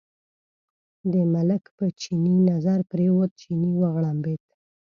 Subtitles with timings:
[1.11, 4.43] د ملک په چیني نظر پرېوت، چیني وغړمبېد.